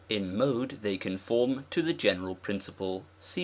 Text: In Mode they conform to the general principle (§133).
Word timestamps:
In 0.09 0.35
Mode 0.35 0.79
they 0.81 0.97
conform 0.97 1.67
to 1.69 1.83
the 1.83 1.93
general 1.93 2.33
principle 2.33 3.05
(§133). 3.21 3.37